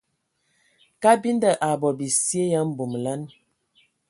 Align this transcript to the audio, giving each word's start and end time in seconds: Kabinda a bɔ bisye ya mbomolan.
Kabinda 1.03 1.51
a 1.67 1.69
bɔ 1.81 1.89
bisye 1.97 2.43
ya 2.53 2.61
mbomolan. 2.67 3.21